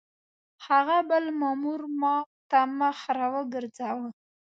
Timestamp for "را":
3.17-3.27